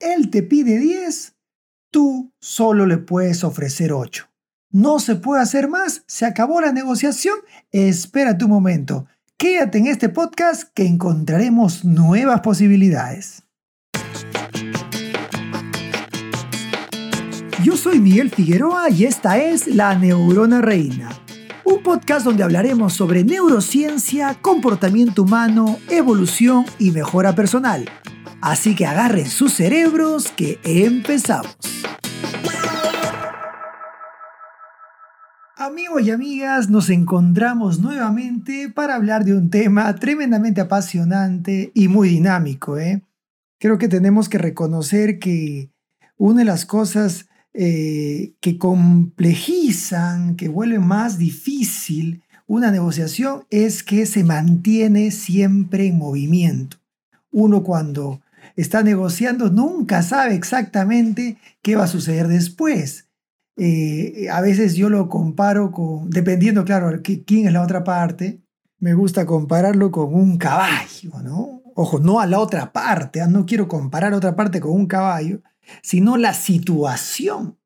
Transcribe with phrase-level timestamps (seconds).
[0.00, 1.34] él te pide 10,
[1.90, 4.28] tú solo le puedes ofrecer 8.
[4.70, 7.36] No se puede hacer más, se acabó la negociación,
[7.72, 9.06] espera tu momento.
[9.36, 13.44] Quédate en este podcast que encontraremos nuevas posibilidades.
[17.64, 21.10] Yo soy Miguel Figueroa y esta es La Neurona Reina,
[21.64, 27.88] un podcast donde hablaremos sobre neurociencia, comportamiento humano, evolución y mejora personal.
[28.40, 31.56] Así que agarren sus cerebros que empezamos.
[35.56, 42.08] Amigos y amigas, nos encontramos nuevamente para hablar de un tema tremendamente apasionante y muy
[42.08, 42.78] dinámico.
[42.78, 43.02] ¿eh?
[43.58, 45.70] Creo que tenemos que reconocer que
[46.16, 54.06] una de las cosas eh, que complejizan, que vuelven más difícil una negociación es que
[54.06, 56.78] se mantiene siempre en movimiento.
[57.30, 58.22] Uno cuando
[58.56, 63.08] está negociando nunca sabe exactamente qué va a suceder después.
[63.56, 68.40] Eh, a veces yo lo comparo con, dependiendo, claro, quién es la otra parte,
[68.78, 71.62] me gusta compararlo con un caballo, ¿no?
[71.74, 73.26] Ojo, no a la otra parte, ¿ah?
[73.26, 75.42] no quiero comparar otra parte con un caballo,
[75.82, 77.58] sino la situación.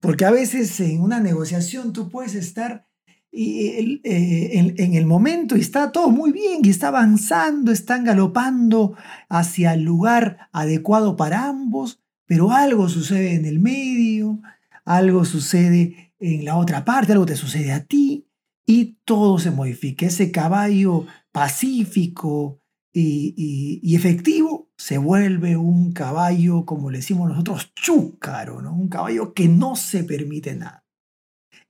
[0.00, 2.88] Porque a veces en una negociación tú puedes estar
[3.34, 8.94] eh, en, el momento y está todo muy bien y está avanzando, están galopando
[9.30, 14.42] hacia el lugar adecuado para ambos, pero algo sucede en el medio,
[14.84, 18.28] algo sucede en la otra parte, algo te sucede a ti
[18.66, 20.04] y todo se modifica.
[20.04, 22.60] Ese caballo pacífico
[22.92, 29.74] y, efectivo se vuelve un caballo, como le decimos nosotros, chúcaro, un caballo que no
[29.74, 30.84] se permite nada.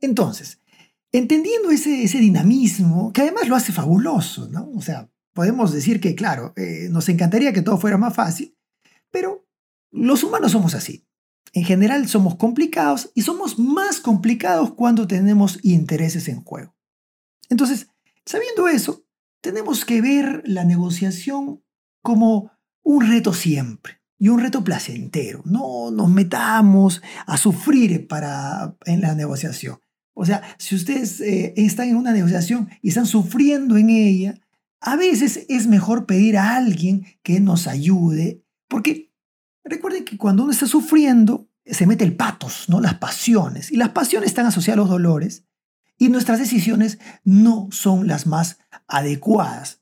[0.00, 0.61] Entonces,
[1.12, 4.70] entendiendo ese, ese dinamismo, que además lo hace fabuloso, ¿no?
[4.74, 8.56] O sea, podemos decir que, claro, eh, nos encantaría que todo fuera más fácil,
[9.10, 9.46] pero
[9.90, 11.06] los humanos somos así.
[11.52, 16.74] En general somos complicados y somos más complicados cuando tenemos intereses en juego.
[17.50, 17.89] Entonces,
[18.24, 19.05] sabiendo eso,
[19.42, 21.62] tenemos que ver la negociación
[22.00, 22.52] como
[22.83, 25.42] un reto siempre y un reto placentero.
[25.44, 29.79] No nos metamos a sufrir para, en la negociación.
[30.14, 34.40] O sea, si ustedes eh, están en una negociación y están sufriendo en ella,
[34.80, 39.12] a veces es mejor pedir a alguien que nos ayude, porque
[39.64, 42.80] Recuerden que cuando uno está sufriendo, se mete el patos, ¿no?
[42.80, 43.70] Las pasiones.
[43.70, 45.45] Y las pasiones están asociadas a los dolores.
[45.98, 48.58] Y nuestras decisiones no son las más
[48.89, 49.80] adecuadas.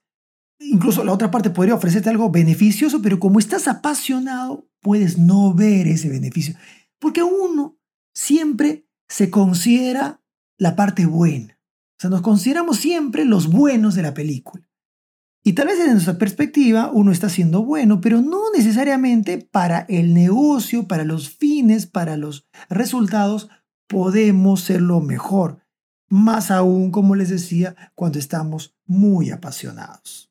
[0.58, 5.86] Incluso la otra parte podría ofrecerte algo beneficioso, pero como estás apasionado, puedes no ver
[5.86, 6.54] ese beneficio.
[6.98, 7.78] Porque uno
[8.12, 10.19] siempre se considera
[10.60, 11.58] la parte buena.
[11.58, 14.68] O sea, nos consideramos siempre los buenos de la película.
[15.42, 20.12] Y tal vez desde nuestra perspectiva uno está siendo bueno, pero no necesariamente para el
[20.12, 23.48] negocio, para los fines, para los resultados,
[23.88, 25.64] podemos ser lo mejor.
[26.10, 30.30] Más aún, como les decía, cuando estamos muy apasionados.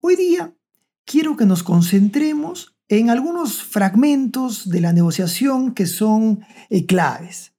[0.00, 0.56] Hoy día
[1.04, 6.40] quiero que nos concentremos en algunos fragmentos de la negociación que son
[6.70, 7.51] eh, claves.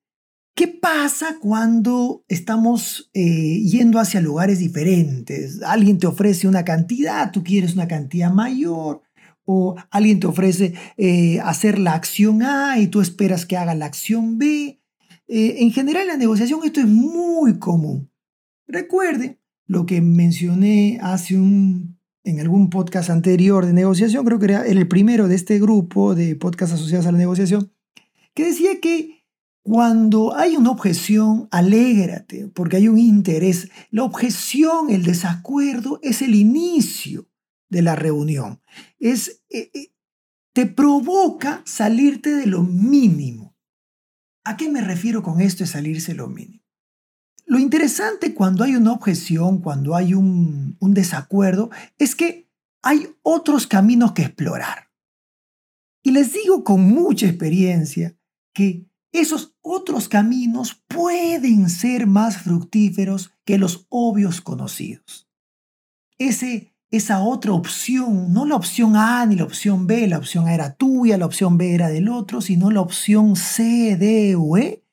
[0.56, 5.64] ¿Qué pasa cuando estamos eh, yendo hacia lugares diferentes?
[5.64, 9.02] Alguien te ofrece una cantidad, tú quieres una cantidad mayor,
[9.46, 13.86] o alguien te ofrece eh, hacer la acción A y tú esperas que haga la
[13.86, 14.80] acción B.
[15.28, 18.12] Eh, en general, en la negociación esto es muy común.
[18.68, 24.66] Recuerde lo que mencioné hace un, en algún podcast anterior de negociación, creo que era
[24.68, 27.74] el primero de este grupo de podcasts asociados a la negociación,
[28.36, 29.22] que decía que
[29.63, 33.69] cuando hay una objeción, alégrate, porque hay un interés.
[33.91, 37.29] La objeción, el desacuerdo, es el inicio
[37.69, 38.62] de la reunión.
[39.00, 39.94] Es, eh, eh,
[40.51, 43.56] te provoca salirte de lo mínimo.
[44.44, 46.62] ¿A qué me refiero con esto de salirse de lo mínimo?
[47.45, 52.50] Lo interesante cuando hay una objeción, cuando hay un, un desacuerdo, es que
[52.81, 54.91] hay otros caminos que explorar.
[56.03, 58.18] Y les digo con mucha experiencia
[58.54, 65.30] que esos otros caminos pueden ser más fructíferos que los obvios conocidos.
[66.18, 70.75] Esa otra opción, no la opción A ni la opción B, la opción A era
[70.75, 74.83] tuya, la opción B era del otro, sino la opción C, D o E,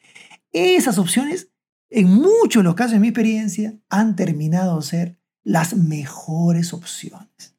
[0.52, 1.50] esas opciones,
[1.88, 7.56] en muchos de los casos de mi experiencia, han terminado ser las mejores opciones.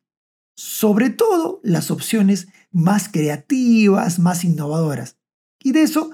[0.56, 5.18] Sobre todo las opciones más creativas, más innovadoras.
[5.60, 6.12] Y de eso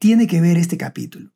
[0.00, 1.32] tiene que ver este capítulo.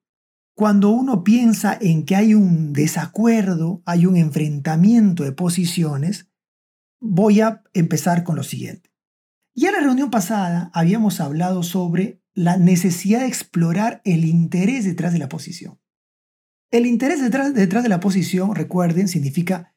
[0.57, 6.29] Cuando uno piensa en que hay un desacuerdo, hay un enfrentamiento de posiciones,
[7.01, 8.91] voy a empezar con lo siguiente.
[9.55, 15.13] Ya en la reunión pasada habíamos hablado sobre la necesidad de explorar el interés detrás
[15.13, 15.79] de la posición.
[16.71, 19.75] El interés detrás, detrás de la posición, recuerden, significa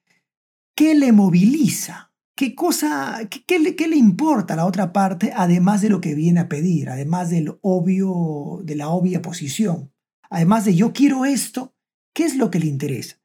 [0.75, 2.06] qué le moviliza,
[2.37, 6.15] qué cosa, qué, le, qué, le, importa a la otra parte, además de lo que
[6.15, 9.91] viene a pedir, además del obvio, de la obvia posición,
[10.29, 11.75] además de yo quiero esto,
[12.13, 13.17] ¿qué es lo que le interesa?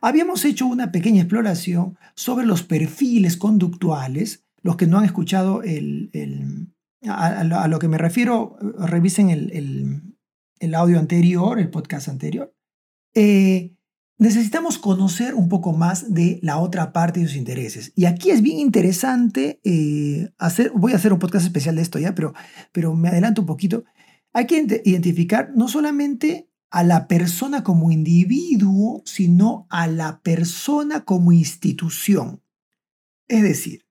[0.00, 6.10] Habíamos hecho una pequeña exploración sobre los perfiles conductuales los que no han escuchado el,
[7.06, 12.52] a, lo que me refiero, revisen el, audio anterior, el podcast anterior.
[13.14, 13.73] Eh,
[14.18, 17.92] necesitamos conocer un poco más de la otra parte de sus intereses.
[17.94, 21.98] Y aquí es bien interesante eh, hacer, voy a hacer un podcast especial de esto
[21.98, 22.34] ya, pero,
[22.72, 23.84] pero me adelanto un poquito.
[24.32, 31.30] Hay que identificar no solamente a la persona como individuo, sino a la persona como
[31.30, 32.42] institución.
[33.28, 33.84] Es decir,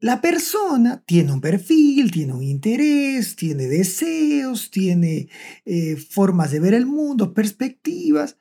[0.00, 5.28] la persona tiene un perfil, tiene un interés, tiene deseos, tiene
[5.64, 8.38] eh, formas de ver el mundo, perspectivas.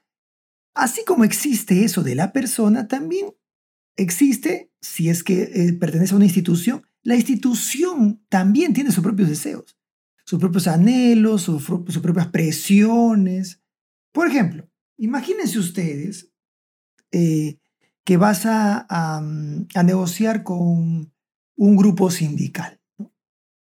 [0.79, 3.35] Así como existe eso de la persona, también
[3.97, 9.27] existe, si es que eh, pertenece a una institución, la institución también tiene sus propios
[9.27, 9.77] deseos,
[10.23, 11.65] sus propios anhelos, sus,
[12.01, 13.61] propias presiones.
[14.13, 16.31] Por ejemplo, imagínense ustedes
[17.11, 17.59] eh,
[18.05, 19.21] que vas a
[19.83, 21.11] negociar con
[21.57, 22.79] un grupo sindical.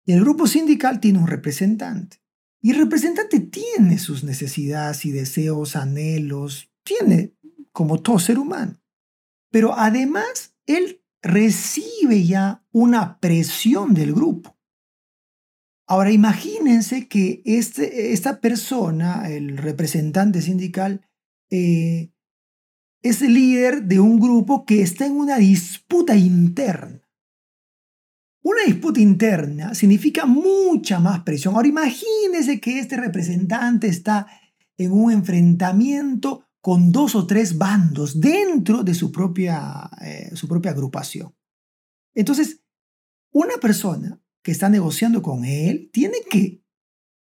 [0.04, 2.19] Y el grupo sindical tiene un representante.
[2.61, 7.35] Y el representante tiene sus necesidades y deseos, anhelos, tiene
[7.73, 8.81] como todo ser humano.
[9.50, 14.56] Pero además, él recibe ya una presión del grupo.
[15.87, 21.08] Ahora imagínense que este, esta persona, el representante sindical,
[21.50, 22.12] eh,
[23.02, 27.00] es líder de un grupo que está en una disputa interna.
[28.43, 31.55] Una disputa interna significa mucha más presión.
[31.55, 34.26] Ahora imagínese que este representante está
[34.76, 40.72] en un enfrentamiento con dos o tres bandos dentro de su propia, eh, su propia
[40.72, 41.34] agrupación.
[42.14, 42.62] Entonces,
[43.32, 46.62] una persona que está negociando con él tiene que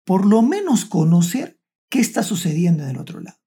[0.04, 3.38] por lo menos conocer qué está sucediendo en el otro lado.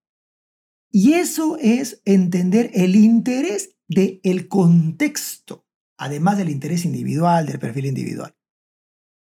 [0.90, 5.68] Y eso es entender el interés del el contexto
[5.98, 8.34] además del interés individual, del perfil individual.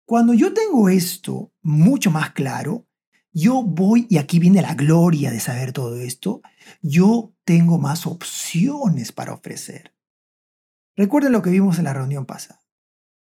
[0.06, 2.88] Cuando yo tengo esto mucho más claro,
[3.32, 6.42] yo voy, y aquí viene la gloria de saber todo esto,
[6.82, 9.94] yo tengo más opciones para ofrecer.
[10.96, 12.60] Recuerden lo que vimos en la reunión pasada.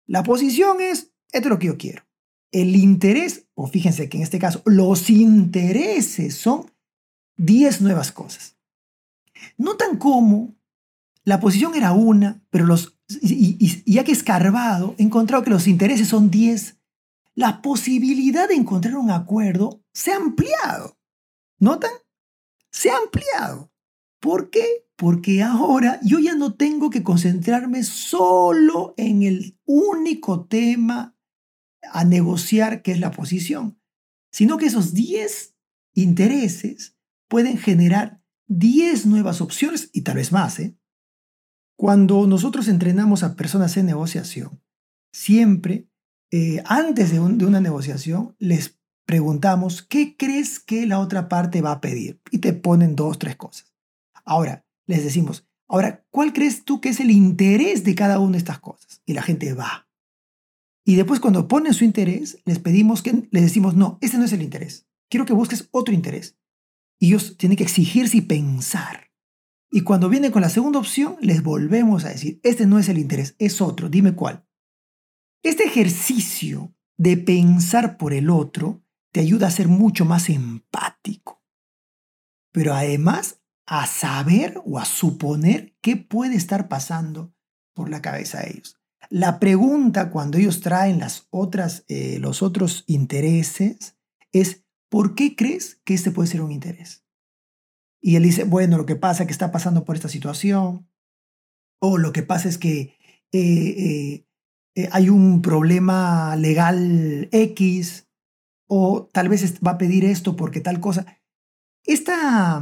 [0.06, 2.04] La posición es, esto es lo que yo quiero.
[2.52, 6.72] El interés, o fíjense que en este caso, los intereses son
[7.38, 8.58] 10 nuevas cosas.
[9.58, 10.56] Notan cómo
[11.24, 16.08] la posición era una, pero los y, ya que escarbado, he encontrado que los intereses
[16.08, 16.78] son 10,
[17.36, 20.98] la posibilidad de encontrar un acuerdo se ha ampliado.
[21.60, 21.92] ¿Notan?
[22.72, 23.72] Se ha ampliado.
[24.20, 24.88] ¿Por qué?
[24.96, 31.18] Porque ahora yo ya no tengo que concentrarme solo en el único tema
[31.92, 33.80] a negociar que es la posición,
[34.32, 35.56] sino que esos 10
[35.96, 36.96] intereses
[37.28, 40.78] pueden generar 10 nuevas opciones y tal vez más, ¿eh?
[41.76, 44.62] Cuando nosotros entrenamos a personas en negociación,
[45.12, 45.90] siempre,
[46.36, 51.80] eh, antes de, una negociación, les preguntamos, ¿qué crees que la otra parte va a
[51.80, 52.22] pedir?
[52.32, 53.72] Y te ponen dos, tres cosas.
[54.26, 58.38] Ahora, les decimos, ahora, ¿cuál crees tú que es el interés de cada una de
[58.40, 59.04] estas cosas?
[59.06, 59.88] Y la gente va.
[60.84, 64.34] Y después cuando ponen su interés, les pedimos que, les decimos, no, ese no es
[64.34, 64.88] el interés.
[65.12, 66.36] Quiero que busques otro interés.
[67.00, 69.12] Y ellos tienen que exigirse y pensar.
[69.70, 72.98] Y cuando viene con la segunda opción, les volvemos a decir, este no es el
[72.98, 74.48] interés, es otro, dime cuál.
[75.44, 78.82] Este ejercicio de pensar por el otro
[79.12, 81.44] te ayuda a ser mucho más empático,
[82.54, 87.34] pero además a saber o a suponer qué puede estar pasando
[87.74, 88.80] por la cabeza de ellos.
[89.10, 93.98] La pregunta cuando ellos traen las otras, eh, los otros intereses
[94.32, 97.04] es, ¿por qué crees que este puede ser un interés?
[98.02, 100.90] Y él dice, bueno, lo que pasa es que está pasando por esta situación,
[101.80, 102.98] o lo que pasa es que
[103.32, 104.28] eh, eh,
[104.76, 108.08] eh, hay un problema legal X,
[108.68, 111.06] o tal vez va a pedir esto porque tal cosa.
[111.84, 112.62] Esta,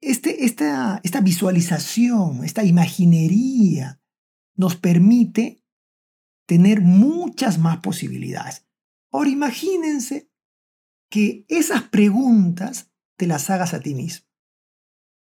[0.00, 4.00] este, esta, esta visualización, esta imaginería
[4.56, 5.62] nos permite
[6.46, 8.66] tener muchas más posibilidades.
[9.12, 10.30] Ahora imagínense
[11.08, 14.30] que esas preguntas te las hagas a ti mismo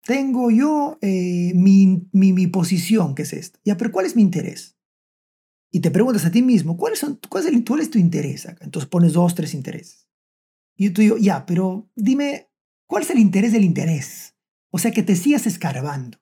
[0.04, 3.60] tengo yo eh, mi, mi, posición, que es esta.
[3.64, 4.76] Ya, pero ¿cuál es mi interés?
[5.74, 8.46] Y te preguntas a ti mismo, ¿cuál es, cuál es, el, cuál es tu interés
[8.46, 8.62] acá?
[8.62, 10.06] Entonces pones dos, tres intereses.
[10.76, 12.50] Y yo te digo, ya, pero dime,
[12.86, 14.36] ¿cuál es el interés del interés?
[14.70, 16.18] O sea, que te sigas escarbando.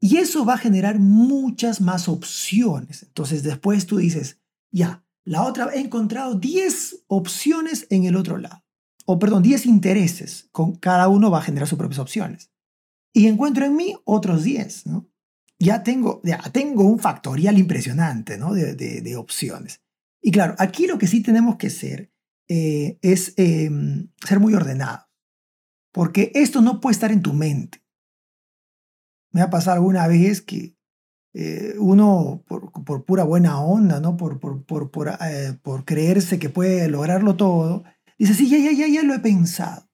[0.00, 3.04] Y eso va a generar muchas más opciones.
[3.04, 4.40] Entonces después tú dices,
[4.72, 8.64] ya, la otra, he encontrado 10 opciones en el otro lado.
[9.06, 10.48] O perdón, 10 intereses.
[10.50, 12.50] Con cada uno va a generar sus propias opciones.
[13.12, 15.08] Y encuentro en mí otros 10, ¿no?
[15.64, 18.52] Ya tengo, ya tengo un factorial impresionante, ¿no?
[18.52, 19.80] De, opciones.
[20.20, 22.12] Y claro, aquí lo que sí tenemos que hacer
[22.48, 25.06] eh, es em, ser muy ordenado.
[25.90, 27.82] Porque esto no puede estar en tu mente.
[29.32, 30.76] Me ha pasado alguna vez que
[31.32, 34.16] eh, uno, por, pura buena onda, ¿no?
[34.16, 37.84] Por, por, eh, por, creerse que puede lograrlo todo,
[38.18, 39.88] dice, sí, ya, ya, ya, ya lo he pensado.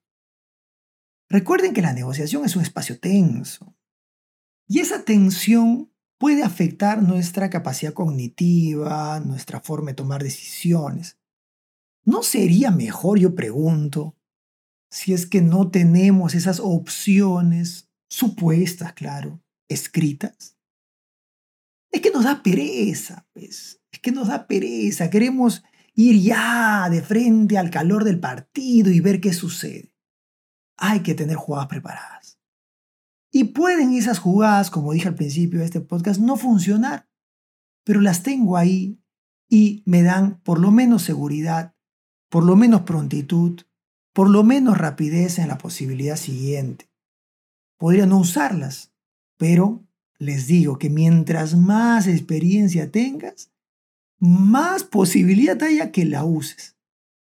[1.29, 3.73] Recuerden que la negociación es un espacio tenso.
[4.71, 11.17] Y esa tensión puede afectar nuestra capacidad cognitiva, nuestra forma de tomar decisiones.
[12.05, 14.15] ¿No sería mejor, yo pregunto,
[14.89, 20.57] si es que no tenemos esas opciones supuestas, claro, escritas?
[21.91, 23.81] Es que nos da pereza, pues.
[23.91, 25.09] Es que nos da pereza.
[25.09, 25.63] Queremos
[25.95, 29.93] ir ya de frente al calor del partido y ver qué sucede.
[30.77, 32.20] Hay que tener jugadas preparadas.
[33.31, 37.09] Y pueden esas jugadas, como dije al principio de este podcast, no funcionar,
[37.83, 39.01] pero las tengo ahí
[39.49, 41.75] y me dan por lo menos seguridad,
[42.29, 43.61] por lo menos prontitud,
[44.13, 46.91] por lo menos rapidez en la posibilidad siguiente
[47.81, 48.93] podría no usarlas,
[49.37, 49.83] pero
[50.19, 53.51] les digo que mientras más experiencia tengas,
[54.19, 56.77] más posibilidad haya que la uses.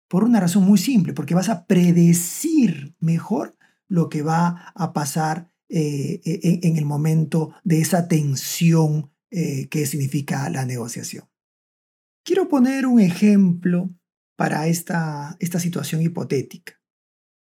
[0.06, 3.56] Por una razón muy simple, porque vas a predecir mejor
[3.88, 9.66] lo que va a pasar eh, e, e, en el momento de esa tensión eh,
[9.70, 11.28] que significa la negociación.
[12.24, 13.90] Quiero poner un ejemplo
[14.36, 16.80] para esta, esta situación hipotética.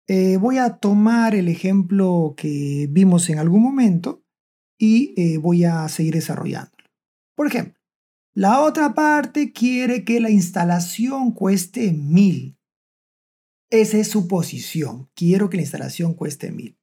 [0.08, 4.24] Eh, voy a tomar el ejemplo que vimos en algún momento
[4.80, 6.90] y voy a seguir desarrollándolo.
[7.36, 7.82] Por ejemplo,
[8.34, 12.58] la otra parte quiere que la instalación cueste mil.
[13.70, 15.10] Esa es su posición.
[15.16, 16.78] Quiero que la instalación cueste mil.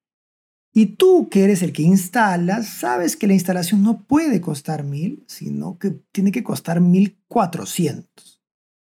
[0.74, 5.22] Y tú, que eres el que instala, sabes que la instalación no puede costar mil,
[5.28, 8.42] sino que tiene que costar mil cuatrocientos.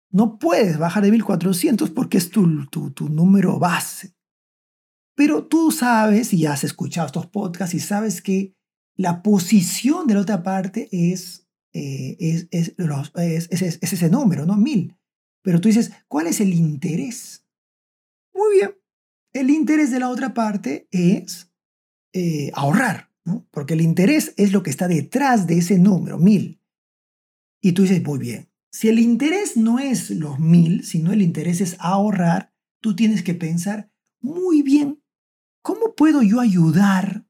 [0.10, 4.16] No puedes bajar de 1400 porque es tu, tu, tu número base.
[5.16, 8.56] Pero tú sabes, y has escuchado estos podcasts, y sabes que
[8.96, 14.58] la posición de la otra parte es, eh, es, es, ese número, ¿no?
[14.58, 14.98] Mil.
[15.44, 17.46] Pero tú dices, ¿cuál es el interés?
[18.34, 18.76] Muy bien.
[19.34, 21.47] El interés de la otra parte es
[22.18, 23.12] eh, ahorrar.
[23.52, 26.62] Porque el interés es lo que está detrás de ese número, mil.
[27.62, 28.50] Y tú dices, muy bien.
[28.72, 33.34] Si el interés no es los mil, sino el interés es ahorrar, tú tienes que
[33.34, 35.02] pensar muy bien
[35.68, 37.26] ¿cómo puedo yo ayudar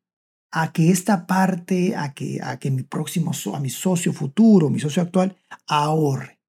[0.52, 4.80] a que esta parte, a que, a que mi próximo, a mi socio futuro, mi
[4.80, 6.40] socio actual, ahorre?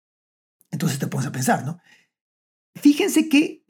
[0.70, 1.80] Entonces te pones a pensar, ¿no?
[2.74, 3.64] Fíjense que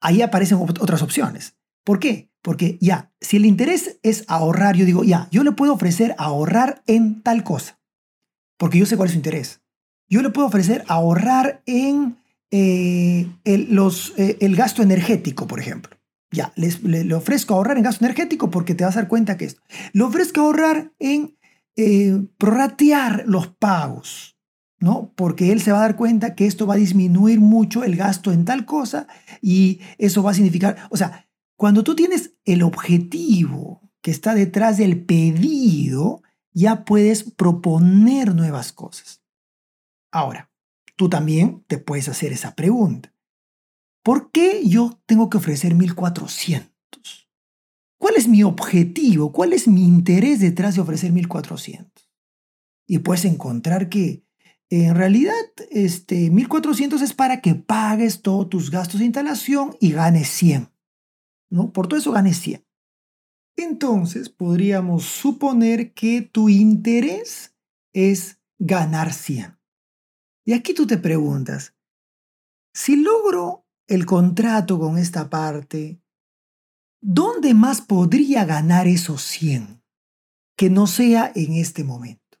[0.00, 1.56] ahí aparecen otras opciones.
[1.84, 2.27] ¿Por qué?
[2.42, 6.82] Porque ya, si el interés es ahorrar, yo digo, ya, yo le puedo ofrecer ahorrar
[6.86, 7.80] en tal cosa,
[8.56, 9.60] porque yo sé cuál es su interés.
[10.08, 12.16] Yo le puedo ofrecer ahorrar en
[12.50, 15.96] eh, los, eh, el gasto energético, por ejemplo.
[16.30, 19.62] Ya, le ofrezco ahorrar en gasto energético porque te vas a dar cuenta que esto.
[19.92, 21.38] Le ofrezco ahorrar en
[21.80, 24.36] eh, prorratear los pagos,
[24.80, 25.12] ¿no?
[25.14, 28.32] Porque él se va a dar cuenta que esto va a disminuir mucho el gasto
[28.32, 29.06] en tal cosa
[29.40, 31.27] y eso va a significar, o sea,
[31.58, 36.22] cuando tú tienes el objetivo que está detrás del pedido,
[36.52, 39.24] ya puedes proponer nuevas cosas.
[40.12, 40.52] Ahora,
[40.94, 43.12] tú también te puedes hacer esa pregunta.
[44.04, 47.28] ¿Por qué yo tengo que ofrecer 1400?
[47.98, 49.32] ¿Cuál es mi objetivo?
[49.32, 52.08] ¿Cuál es mi interés detrás de ofrecer 1400?
[52.86, 54.24] Y puedes encontrar que
[54.70, 55.34] en realidad
[55.72, 60.70] este 1400 es para que pagues todos tus gastos de instalación y ganes 100.
[61.50, 61.72] ¿No?
[61.72, 62.64] Por todo eso ganes 100.
[63.56, 67.56] Entonces podríamos suponer que tu interés
[67.92, 69.58] es ganar 100.
[70.44, 71.74] Y aquí tú te preguntas,
[72.72, 76.00] si logro el contrato con esta parte,
[77.00, 79.82] ¿dónde más podría ganar esos 100?
[80.56, 82.38] Que no sea en este momento,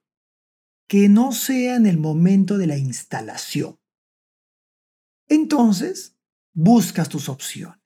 [0.88, 3.78] que no sea en el momento de la instalación.
[5.28, 6.16] Entonces,
[6.54, 7.77] buscas tus opciones.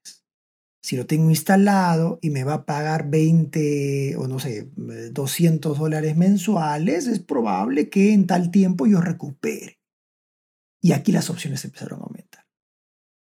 [0.83, 6.17] Si lo tengo instalado y me va a pagar 20 o no sé, 200 dólares
[6.17, 9.81] mensuales, es probable que en tal tiempo yo recupere.
[10.81, 12.47] Y aquí las opciones empezaron a aumentar.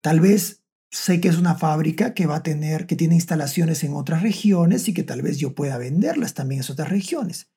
[0.02, 3.94] Tal vez sé que es una fábrica que va a tener, que tiene instalaciones en
[3.94, 7.50] otras regiones y que tal vez yo pueda venderlas también en otras regiones.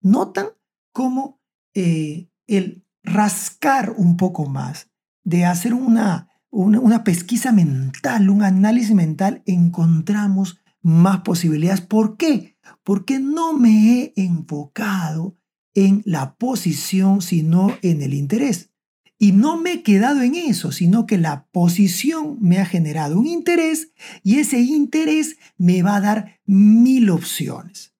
[0.00, 0.50] Notan
[0.92, 1.40] cómo
[1.74, 4.88] eh, el rascar un poco más,
[5.24, 11.80] de hacer una, una, pesquisa mental, un análisis mental, encontramos más posibilidades.
[11.80, 12.56] ¿Por qué?
[12.84, 15.36] Porque no me he enfocado
[15.74, 18.70] en la posición, sino en el interés.
[19.18, 23.26] Y no me he quedado en eso, sino que la posición me ha generado un
[23.26, 23.92] interés
[24.22, 27.94] y ese interés me va a dar mil opciones.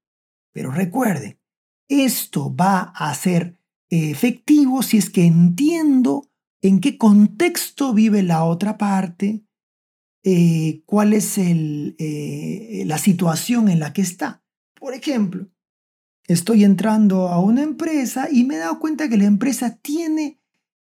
[0.53, 1.39] Pero recuerden,
[1.89, 3.57] esto va a ser
[3.89, 6.32] efectivo si es que entiendo
[6.63, 9.45] en qué contexto vive la otra parte,
[10.23, 14.45] eh, cuál es eh, la situación en la que está.
[14.75, 15.49] Por ejemplo,
[16.27, 20.41] estoy entrando a una empresa y me he dado cuenta que la empresa tiene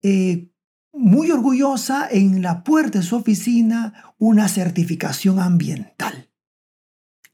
[0.03, 0.51] eh,
[0.91, 6.29] muy orgullosa en la puerta de su oficina una certificación ambiental.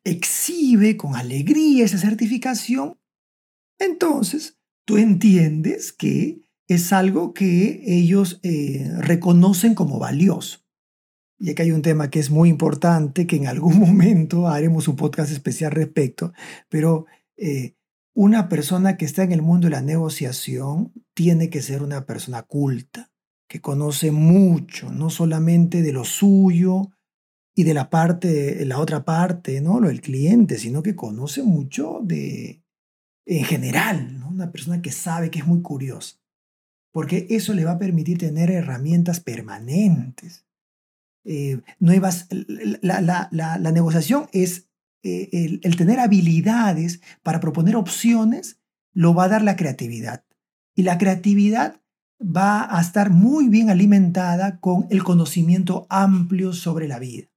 [0.03, 3.00] Exhibe con alegría esa certificación.
[3.79, 10.59] Entonces, tú entiendes que es algo que ellos eh, reconocen como valioso.
[11.39, 14.95] Y aquí hay un tema que es muy importante, que en algún momento haremos un
[14.95, 16.33] podcast especial respecto,
[16.69, 17.05] pero
[17.38, 17.75] eh,
[18.13, 22.41] una persona que está en el mundo de la negociación tiene que ser una persona
[22.41, 23.12] culta,
[23.47, 26.89] que conoce mucho, no solamente de lo suyo
[27.55, 29.79] y de la parte, la otra parte, ¿no?
[29.79, 32.63] Lo del cliente, sino que conoce mucho de,
[33.25, 36.17] en general, Una persona que sabe que es muy curiosa,
[36.97, 40.47] porque eso le va a permitir tener herramientas permanentes.
[41.25, 42.27] Eh, nuevas,
[42.81, 44.67] la, negociación es
[45.03, 48.59] eh, el, tener habilidades para proponer opciones
[48.93, 50.25] lo va a dar la creatividad.
[50.73, 51.83] Y la creatividad
[52.19, 57.27] va a estar muy bien alimentada con el conocimiento amplio sobre la vida.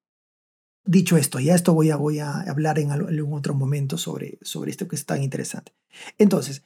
[0.87, 4.71] Dicho esto, ya esto voy a, voy a hablar en algún otro momento sobre, sobre
[4.71, 5.75] esto que es tan interesante.
[6.17, 6.65] Entonces,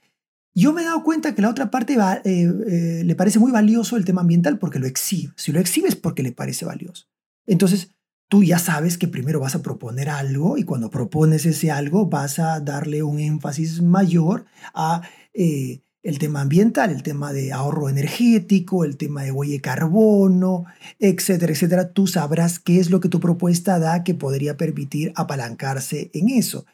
[0.55, 3.97] yo me he dado cuenta que la otra parte eh, eh, le parece muy valioso
[3.97, 5.33] el tema ambiental porque lo exhibe.
[5.37, 7.07] Si lo exhibe es porque le parece valioso.
[7.47, 7.91] Entonces,
[8.29, 12.39] tú ya sabes que primero vas a proponer algo y cuando propones ese algo vas
[12.39, 15.03] a darle un énfasis mayor a
[15.35, 20.67] eh, el tema ambiental, el tema de ahorro energético, el tema de huella de carbono,
[21.01, 21.93] etcétera, etcétera.
[21.93, 26.67] Tú sabrás qué es lo que tu propuesta da que podría permitir apalancarse en eso.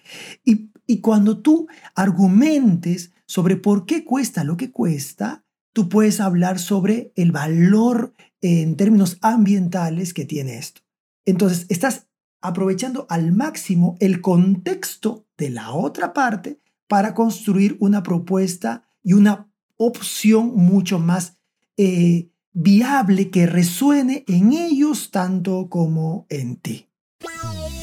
[0.44, 6.58] Y, y cuando tú argumentes sobre por qué cuesta lo que cuesta, tú puedes hablar
[6.58, 10.80] sobre el valor en términos ambientales que tiene esto.
[11.24, 12.08] Entonces, estás
[12.40, 19.48] aprovechando al máximo el contexto de la otra parte para construir una propuesta y una
[19.76, 21.38] opción mucho más
[21.76, 26.88] eh, viable que resuene en ellos tanto como en ti.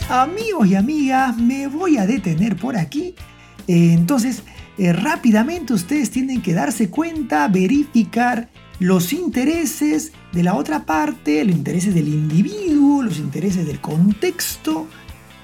[0.09, 3.15] Amigos y amigas, me voy a detener por aquí.
[3.69, 4.43] Eh, entonces,
[4.77, 11.55] eh, rápidamente ustedes tienen que darse cuenta, verificar los intereses de la otra parte, los
[11.55, 14.87] intereses del individuo, los intereses del contexto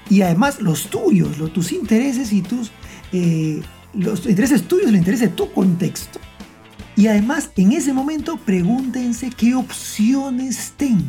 [0.08, 2.70] y además los tuyos, los, tus intereses y tus
[3.12, 3.60] eh,
[3.92, 6.20] los intereses tuyos los intereses de tu contexto.
[6.96, 11.02] Y además en ese momento pregúntense qué opciones tengo,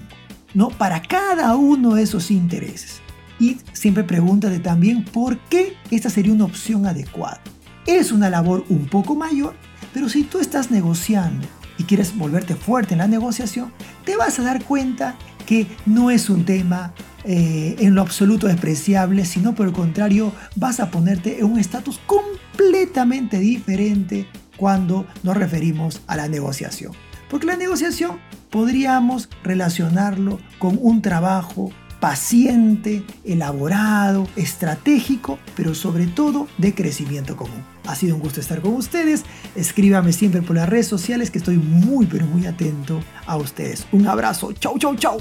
[0.55, 0.69] ¿no?
[0.69, 3.01] Para cada uno de esos intereses.
[3.39, 7.41] Y siempre pregúntate también por qué esta sería una opción adecuada.
[7.85, 9.53] Es una labor un poco mayor,
[9.93, 13.71] pero si tú estás negociando y quieres volverte fuerte en la negociación,
[14.05, 16.93] te vas a dar cuenta que no es un tema
[17.23, 21.99] eh, en lo absoluto despreciable, sino por el contrario vas a ponerte en un estatus
[22.07, 26.93] completamente diferente cuando nos referimos a la negociación.
[27.29, 28.17] Porque la negociación
[28.49, 37.74] podríamos relacionarlo con un trabajo paciente, elaborado, estratégico, pero sobre todo de crecimiento común.
[37.87, 39.23] Ha sido un gusto estar con ustedes.
[39.55, 43.87] Escríbame siempre por las redes sociales que estoy muy pero muy atento a ustedes.
[43.91, 44.51] Un abrazo.
[44.53, 45.17] Chau, chau, chau.